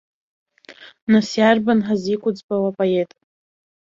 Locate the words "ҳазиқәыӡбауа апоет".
1.87-3.09